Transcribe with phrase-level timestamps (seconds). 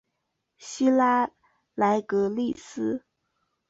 [0.57, 1.29] 希拉
[1.75, 3.05] 莱格利斯。